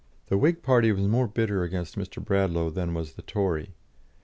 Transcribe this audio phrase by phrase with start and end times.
[0.29, 2.25] The Whig party was more bitter against Mr.
[2.25, 3.75] Bradlaugh than was the Tory.